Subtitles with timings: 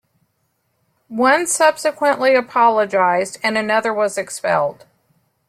[1.09, 4.87] One subsequently apologised, and another was expelled.